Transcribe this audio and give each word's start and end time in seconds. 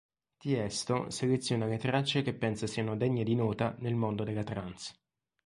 Tiësto 0.43 0.95
seleziona 1.17 1.67
le 1.67 1.77
tracce 1.77 2.23
che 2.23 2.33
pensa 2.33 2.65
siano 2.65 2.97
degne 2.97 3.23
di 3.23 3.35
nota 3.35 3.75
nel 3.81 3.93
mondo 3.93 4.23
della 4.23 4.41
trance. 4.43 4.95